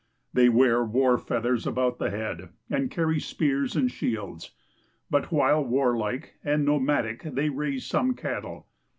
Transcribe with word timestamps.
They 0.33 0.49
wear 0.49 0.83
war 0.83 1.19
feath 1.19 1.45
ers 1.45 1.67
a'oout 1.67 1.99
the 1.99 2.09
head 2.09 2.49
and 2.71 2.89
carry 2.89 3.19
spears 3.19 3.75
and 3.75 3.91
shields, 3.91 4.49
but 5.11 5.31
while 5.31 5.63
warlike 5.63 6.39
and 6.43 6.65
nomadic 6.65 7.21
they 7.21 7.49
raise 7.49 7.85
some 7.85 8.15
cattle. 8.15 8.65